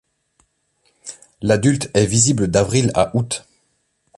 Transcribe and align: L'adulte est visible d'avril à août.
L'adulte 1.43 1.91
est 1.93 2.07
visible 2.07 2.47
d'avril 2.47 2.89
à 2.95 3.15
août. 3.15 3.45